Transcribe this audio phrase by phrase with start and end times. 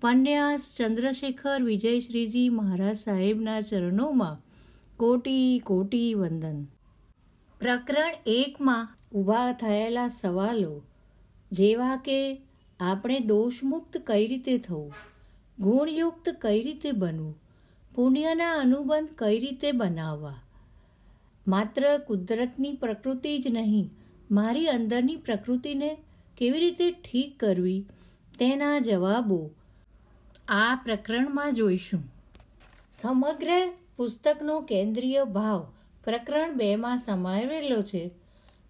[0.00, 4.36] પન્યાસ ચંદ્રશેખર વિજયશ્રીજી મહારાજ સાહેબના ચરણોમાં
[4.96, 6.64] કોટી કોટી વંદન.
[7.60, 10.82] પ્રકરણ એકમાં ઊભા થયેલા સવાલો,
[11.52, 12.40] જેવા કે,
[12.80, 14.94] આપણે દોષમુક્ત કઈ રીતે થવું?
[15.58, 17.38] ગુણયુક્ત કઈ રીતે બનવું?
[17.94, 20.42] પુણ્યના અનુબંધ કઈ રીતે બનાવવા?
[21.48, 23.90] માત્ર કુદરતની પ્રકૃતિ જ નહીં,
[24.30, 25.96] મારી અંદરની પ્રકૃતિને
[26.36, 27.86] કેવી રીતે ઠીક કરવી?
[28.38, 29.50] તેના જવાબો
[30.48, 32.02] આ પ્રકરણમાં જોઈશું.
[33.02, 35.72] સમગ્ર પુસ્તકનો કેન્દ્રીય ભાવ
[36.04, 38.10] પ્રકરણ બેમાં સમાવેલો છે,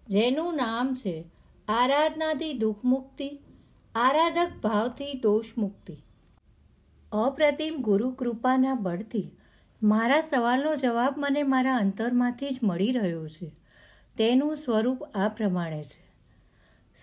[0.07, 1.25] જેનું નામ છે
[1.67, 3.39] આરાધનાથી દુઃખ મુક્તિ,
[3.95, 5.97] આરાધક ભાવથી દોષ મુક્તિ.
[7.11, 9.31] અપ્રતિમ ગુરુ કૃપાના બળથી
[9.83, 13.51] મારા સવાલનો જવાબ મને મારા અંતરમાંથી જ મળી રહ્યો છે.
[14.17, 16.11] તેનું સ્વરૂપ આ પ્રમાણે છે.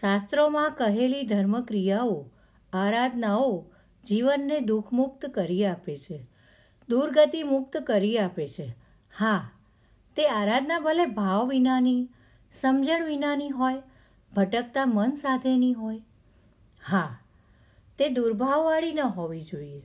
[0.00, 2.27] શાસ્ત્રોમાં કહેલી ધર્મક્રિયાઓ,
[2.72, 3.66] આરાધનાઓ
[4.08, 6.26] જીવનને દુઃખમુક્ત કરી આપે છે.
[6.88, 8.74] દુર્ગતિ મુક્ત કરી આપે છે.
[9.18, 9.50] હા,
[10.16, 12.08] તે આરાધના ભલે ભાવ વિનાની,
[12.52, 13.82] સમજણ વિનાની હોય,
[14.36, 16.00] ભટકતા મન સાથેની હોય.
[16.90, 17.20] હા,
[17.98, 19.82] તે દુર્ભાવવાળી ન હોવી જોઈએ.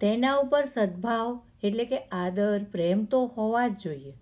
[0.00, 4.12] તેના ઉપર સદભાવ એટલે કે આદર, પ્રેમ તો હોવા જ જોઈએ.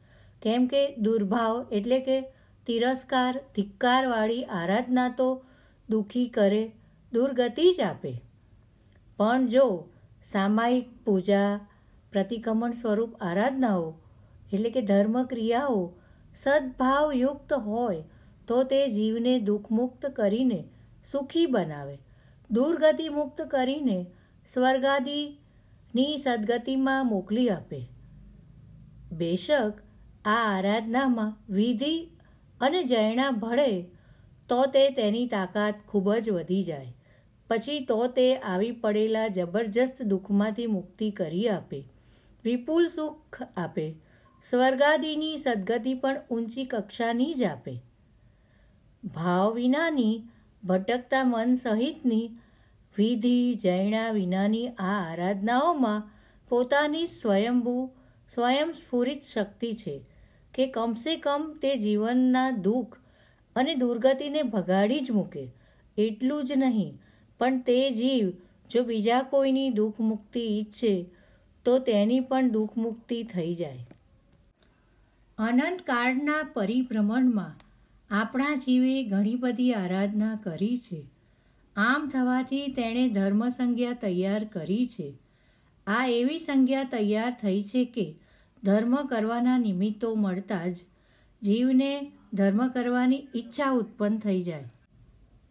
[0.42, 2.20] કેમ કે દુર્ભાવ એટલે કે
[2.66, 5.44] તિરસ્કાર, ધિક્કારવાળી આરાધના તો
[5.90, 6.72] દુઃખી કરે,
[7.12, 8.25] દુર્ગતિ જ આપે.
[9.16, 9.88] પણ જો
[10.32, 11.68] સામાયિક પૂજા,
[12.12, 13.94] પ્રતિક્રમણ સ્વરૂપ આરાધનાઓ,
[14.52, 15.92] એટલે કે ધર્મક્રિયાઓ
[16.34, 18.02] સદભાવયુક્ત હોય,
[18.48, 20.64] તો તે જીવને દુઃખમુક્ત કરીને
[21.10, 21.98] સુખી બનાવે.
[22.50, 24.06] દુર્ગતિ મુક્ત કરીને
[24.54, 27.88] સ્વર્ગાદિની સદગતિમાં મોકલી આપે.
[29.12, 29.72] બેશક
[30.24, 32.08] આ આરાધનામાં વિધિ
[32.60, 33.82] અને જૈણા ભળે,
[34.48, 36.95] તો તે તેની તાકાત ખૂબ જ વધી જાય.
[37.48, 41.84] પછી તો તે આવી પડેલા જબરજસ્ત દુઃખમાંથી મુક્તિ કરી આપે.
[42.44, 43.94] વિપુલ સુખ આપે.
[44.50, 47.80] સ્વર્ગાદિની સદગતિ પણ ઊંચી કક્ષાની જ આપે.
[49.04, 50.22] ભાવ વિનાની,
[50.64, 52.30] ભટકતા મન સહિતની,
[52.96, 56.10] વિધિ જૈણા વિનાની આ આરાધનાઓમાં
[56.48, 57.86] પોતાની સ્વયંભૂ,
[58.34, 60.04] સ્વયંસ્ફુરિત શક્તિ છે
[60.54, 62.96] કે કમસે કમ તે જીવનના દુઃખ
[63.56, 65.52] અને દુર્ગતિને ભગાડી જ મૂકે.
[65.96, 67.02] એટલું જ નહીં
[67.38, 68.32] પણ તે જીવ
[68.70, 71.06] જો બીજા કોઈની દુઃખ મુક્તિ ઈચ્છે,
[71.64, 73.86] તો તેની પણ દુઃખ મુક્તિ થઈ જાય.
[75.38, 77.60] અનંતકાળના પરિભ્રમણમાં
[78.10, 81.02] આપણા જીવે ઘણી બધી આરાધના કરી છે.
[81.76, 85.12] આમ થવાથી તેણે ધર્મ સંજ્ઞા તૈયાર કરી છે.
[85.86, 88.14] આ એવી સંજ્ઞા તૈયાર થઈ છે કે
[88.62, 90.76] ધર્મ કરવાના નિમિત્તો મળતા જ
[91.42, 94.64] જીવને ધર્મ કરવાની ઈચ્છા ઉત્પન્ન થઈ જાય.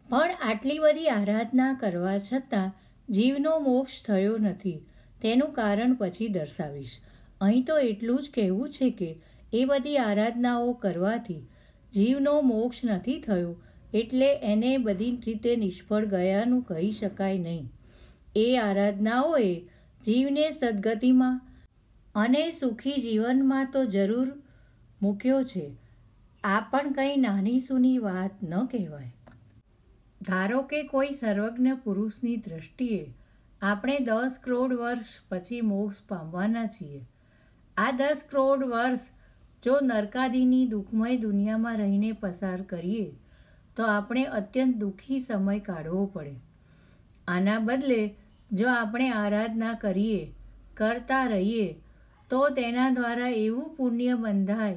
[0.08, 2.72] પણ આટલી બધી આરાધના કરવા છતાં
[3.10, 4.80] જીવનો મોક્ષ થયો નથી.
[5.22, 7.00] તેનું કારણ પછી દર્શાવીશ.
[7.40, 9.20] અહીં તો એટલું જ કહેવું છે કે
[9.52, 11.40] એ બધી આરાધનાઓ કરવાથી
[11.94, 13.56] જીવનો મોક્ષ નથી થયો
[13.94, 17.72] એટલે એને બધી રીતે નિષ્ફળ ગયાનું કહી શકાય નહીં.
[18.36, 19.60] એ આરાધનાઓએ
[20.04, 21.40] જીવને સદગતિમાં
[22.14, 24.32] અને સુખી જીવનમાં તો જરૂર
[25.02, 25.76] મૂક્યો છે.
[26.44, 29.12] આ પણ કંઈ નાની સૂની વાત ન કહેવાય.
[30.22, 33.14] ધારો કે કોઈ સર્વજ્ઞ પુરુષની દ્રષ્ટિએ
[33.62, 37.02] આપણે દસ કરોડ વર્ષ પછી મોક્ષ પામવાના છીએ.
[37.76, 39.04] આ દસ કરોડ વર્ષ
[39.62, 43.14] જો નરકાદીની દુઃખમય દુનિયામાં રહીને પસાર કરીએ,
[43.76, 46.34] તો આપણે અત્યંત દુઃખી સમય કાઢવો પડે.
[47.28, 48.14] આના બદલે
[48.52, 50.32] જો આપણે આરાધના કરીએ,
[50.74, 51.76] કરતા રહીએ,
[52.30, 54.76] તો તેના દ્વારા એવું પુણ્ય બંધાય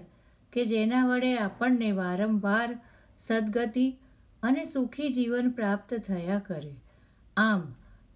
[0.53, 2.69] કે જેના વડે આપણને વારંવાર
[3.19, 3.85] સદગતિ
[4.43, 6.73] અને સુખી જીવન પ્રાપ્ત થયા કરે.
[7.37, 7.63] આમ,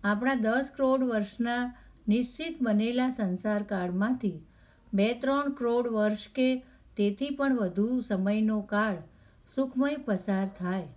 [0.04, 1.64] આપણા દસ કરોડ વર્ષના
[2.08, 4.38] નિશ્ચિત બનેલા સંસાર કાળમાંથી
[4.94, 6.48] બે ત્રણ કરોડ વર્ષ કે
[6.98, 9.00] તેથી પણ વધુ સમયનો કાળ
[9.56, 10.90] સુખમય પસાર થાય,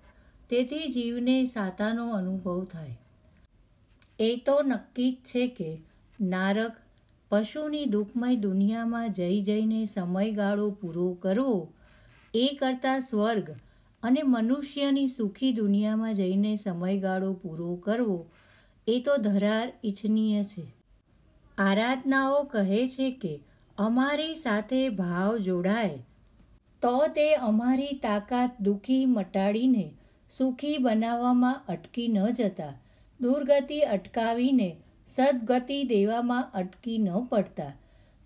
[0.51, 2.97] તેથી જીવને સાતાનો અનુભવ થાય.
[4.19, 5.71] એ તો નક્કી જ છે કે
[6.21, 6.75] નારક
[7.31, 11.57] પશુની દુઃખમય દુનિયામાં જઈ જઈને સમયગાળો પૂરો કરવો
[12.35, 13.49] એ કરતાં સ્વર્ગ
[14.03, 18.31] અને મનુષ્યની સુખી દુનિયામાં જઈને સમયગાળો પૂરો કરવો,
[18.87, 20.75] એ તો ધરાર ઇચ્છનીય છે.
[21.59, 23.41] આરાધનાઓ કહે છે કે,
[23.79, 25.99] અમારી સાથે ભાવ જોડાય.
[26.83, 29.93] તો તે અમારી તાકાત દુઃખી મટાડીને,
[30.31, 32.81] સુખી બનાવવામાં અટકી ન જતા,
[33.21, 34.77] દુર્ગતિ અટકાવીને,
[35.07, 37.73] સદગતિ દેવામાં અટકી ન પડતા.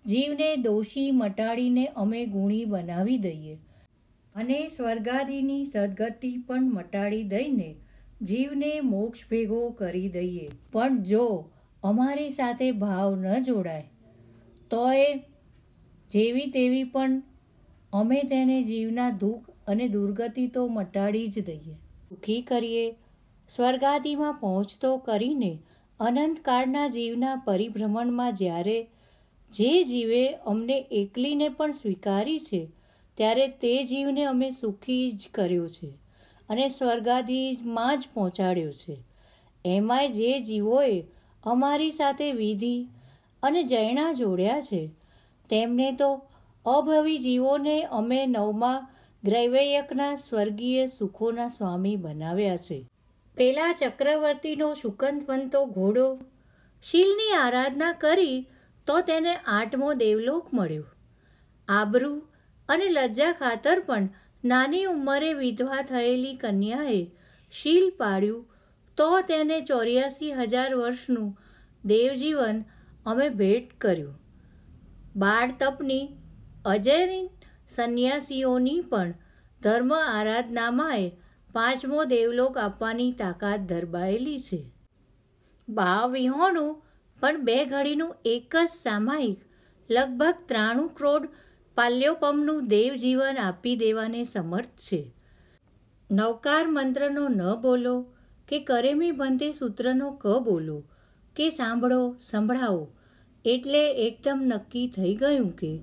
[0.05, 3.57] જીવને દોષી મટાડીને અમે ગુણી બનાવી દઈએ.
[4.35, 7.69] અને સ્વર્ગાદિની સદગતિ પણ મટાડી દઈને
[8.23, 10.47] જીવને મોક્ષ ભેગો કરી દઈએ.
[10.73, 11.25] પણ જો
[11.83, 13.87] અમારી સાથે ભાવ ન જોડાય
[14.71, 15.07] તો એ
[16.11, 17.21] જેવી તેવી પણ
[17.93, 21.75] અમે તેને જીવના દુઃખ અને દુર્ગતિ તો મટાડી જ દઈએ.
[22.09, 22.85] દુઃખી કરીએ,
[23.49, 25.53] સ્વર્ગાદિમાં પહોંચતો કરીને
[25.99, 28.77] અનંતકાળના જીવના પરિભ્રમણમાં જ્યારે
[29.51, 32.61] જે જીવે અમને એકલીને પણ સ્વીકારી છે
[33.17, 35.89] ત્યારે તે જીવને અમે સુખી જ કર્યો છે
[36.49, 38.97] અને સ્વર્ગાધીમાં જ પહોંચાડ્યો છે.
[39.65, 41.03] એમાંય જે જીવોએ
[41.43, 42.87] અમારી સાથે વિધિ
[43.43, 44.91] અને જૈણા જોડ્યા છે,
[45.49, 46.25] તેમને તો
[46.65, 48.87] અભવી જીવોને અમે નવમા
[49.23, 52.87] ગ્રૈવયકના સ્વર્ગીય સુખોના સ્વામી બનાવ્યા છે.
[53.35, 56.19] પેલા ચક્રવર્તીનો શુકંતવંતો ઘોડો
[56.83, 58.47] શીલની આરાધના કરી
[58.87, 60.83] તો તેને આઠમો દેવલોક મળ્યો.
[61.67, 62.21] આબરૂ
[62.71, 64.09] અને લજ્જા ખાતર પણ.
[64.45, 67.01] નાની ઉંમરે વિધવા થયેલી કન્યાએ
[67.51, 68.47] શીલ પાડ્યું.
[68.97, 71.29] તો તેને ચોર્યાસી હજાર વર્ષનું
[71.85, 72.63] દેવજીવન
[73.05, 74.17] અમે ભેટ કર્યું.
[75.15, 76.03] બાળ તપની
[76.65, 77.29] અજયની
[77.75, 79.13] સંન્યાસીઓની પણ
[79.61, 81.07] ધર્મ આરાધનામાંએ
[81.53, 84.61] પાંચમો દેવલોક આપવાની તાકાત ધરબાયેલી છે.
[85.69, 86.15] ભાવ
[87.19, 89.39] પણ બે ઘડીનું એક જ સામાયિક,
[89.89, 91.27] લગભગ ત્રાણું ક્રોડ
[91.77, 95.13] પાલ્યોપમનું દેવજીવન આપી દેવાને સમર્થ છે.
[96.11, 97.95] નવકાર મંત્રનો ન બોલો
[98.47, 100.83] કે કરેમી બંધે સૂત્રનો ક બોલો
[101.35, 102.87] કે સાંભળો, સંભળાવો.
[103.45, 105.77] એટલે એકદમ નક્કી થઈ ગયું કે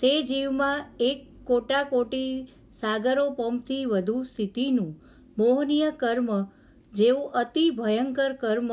[0.00, 2.46] તે જીવમાં એક કોટાકોટી
[2.80, 4.92] સાગરો પંપથી વધુ સ્થિતિનું
[5.38, 6.44] મોહનીય કર્મ
[6.92, 8.70] જેવું અતિ ભયંકર કર્મ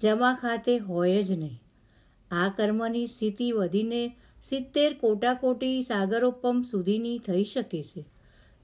[0.00, 1.63] જમા ખાતે હોય જ નહીં.
[2.30, 4.02] આ કર્મની સ્થિતિ વધીને
[4.48, 8.04] સિત્તેર કોટાકોટી સાગરોપમ સુધીની થઈ શકે છે.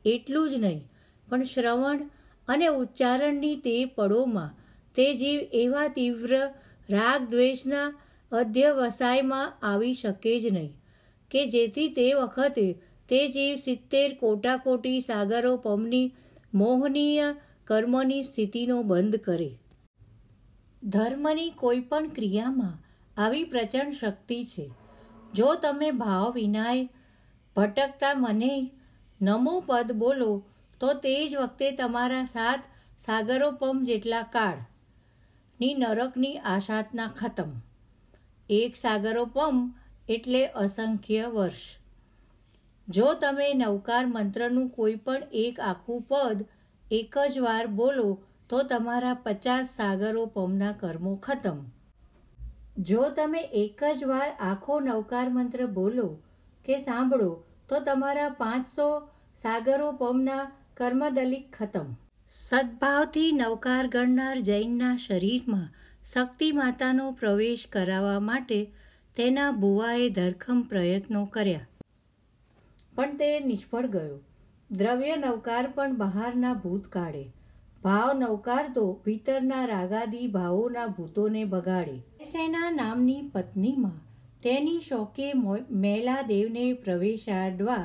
[0.04, 0.82] એટલું જ નહીં,
[1.28, 2.10] પણ શ્રવણ
[2.48, 4.56] અને ઉચ્ચારણની તે પળોમાં
[4.96, 6.36] તે જીવ એવા તીવ્ર
[6.90, 7.88] રાગ દ્વેષના
[8.32, 10.72] અધ્યવસાયમાં આવી શકે જ નહીં,
[11.30, 12.66] કે જેથી તે વખતે
[13.08, 16.12] તે જીવ સિત્તેર કોટાકોટી સાગરો પમની
[16.54, 17.34] મોહનીય
[17.66, 19.50] કર્મની સ્થિતિનો બંધ કરે.
[20.82, 22.76] ધર્મની કોઈ પણ ક્રિયામાં
[23.16, 24.70] આવી પ્રચંડ શક્તિ છે.
[25.34, 26.88] જો તમે ભાવ વિનાય
[27.56, 28.70] ભટકતા મને
[29.22, 30.44] નમો પદ બોલો,
[30.80, 32.62] તો તે જ વખતે તમારા સાત
[33.06, 34.56] સાગરોપમ જેટલા કાળ.
[35.60, 37.50] ની નરકની આશાતના ખતમ.
[38.50, 39.74] એક સાગરોપમ
[40.08, 41.78] એટલે અસંખ્ય વર્ષ.
[42.88, 46.44] જો તમે નવકાર મંત્રનું કોઈ પણ એક આખું પદ
[46.90, 51.58] એક જ વાર બોલો, તો તમારા પચાસ સાગરો પમના કર્મો ખતમ.
[52.78, 56.18] જો તમે એક જ વાર આખો નવકાર મંત્ર બોલો
[56.64, 59.08] કે સાંભળો, તો તમારા પાંચસો
[59.42, 61.86] સાગરો પમના કર્મદલિક ખતમ.
[62.30, 65.68] સદભાવથી નવકાર ગણનાર જૈનના શરીરમાં
[66.14, 68.72] શક્તિ માતાનો પ્રવેશ કરાવવા માટે
[69.16, 71.66] તેના બુવાએ ધરખમ પ્રયત્નો કર્યા.
[72.94, 74.18] પણ તે નિષ્ફળ ગયો.
[74.70, 77.32] દ્રવ્ય નવકાર પણ બહારના ભૂત કાઢે
[77.84, 83.94] ભાવ નવકાર તો ભીતરના રાગાદી ભાવોના ભૂતોને ભગાડે સેના નામની પત્નીમાં
[84.42, 85.28] તેની શોકે
[85.84, 87.84] મેલાદેવને પ્રવેશાડવા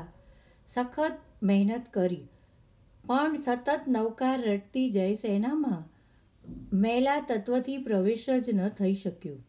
[0.72, 2.26] સખત મહેનત કરી.
[3.04, 5.84] પણ સતત નવકાર રટતી જયસેનામાં
[6.82, 9.40] મેલા તત્વથી પ્રવેશ જ ન થઈ શક્યો.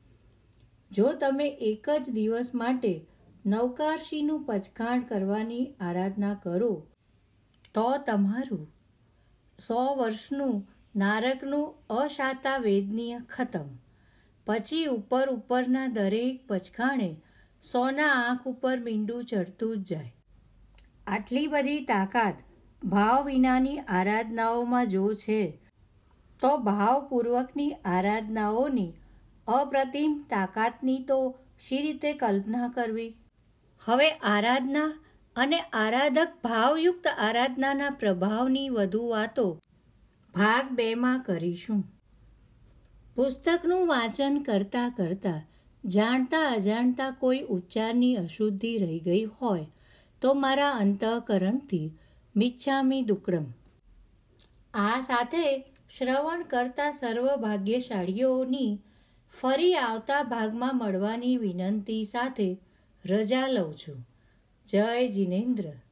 [0.91, 2.95] જો તમે એક જ દિવસ માટે
[3.47, 6.73] નવકારશીનું પચખાણ કરવાની આરાધના કરો,
[7.75, 8.65] તો તમારું
[9.59, 10.57] સો વર્ષનું
[10.97, 13.69] નારકનું અશાતા વેદનીય ખતમ.
[14.47, 17.11] પછી ઉપર ઉપરના દરેક પચખાણે
[17.63, 20.13] સોના આંખ ઉપર મીંડું ચડતું જ જાય.
[21.07, 22.35] આટલી બધી તાકાત
[22.83, 25.41] ભાવ વિનાની આરાધનાઓમાં જો છે,
[26.41, 28.93] તો ભાવપૂર્વકની આરાધનાઓની
[29.47, 31.19] અપ્રતિમ તાકાતની તો
[31.69, 33.11] શી રીતે કલ્પના કરવી?
[33.85, 34.89] હવે આરાધના
[35.37, 39.47] અને આરાધક ભાવયુક્ત આરાધનાના પ્રભાવની વધુ વાતો
[40.35, 41.85] ભાગ બેમાં કરીશું.
[43.17, 45.43] પુસ્તકનું વાંચન કરતાં કરતાં
[45.85, 49.67] જાણતા અજાણતા કોઈ ઉચ્ચારની અશુદ્ધિ રહી ગઈ હોય
[50.23, 51.99] તો મારા અંતઃકરણથી
[52.37, 53.47] મિચ્છામી દુકડમ.
[54.75, 55.59] આ સાથે
[55.99, 58.81] શ્રવણ કરતા સર્વ ભાગ્યશાળીઓની
[59.41, 62.61] ફરી આવતા ભાગમાં મળવાની વિનંતી સાથે
[63.05, 64.16] રજા લઉં છું.
[64.69, 65.86] જય જિનેન્દ્ર.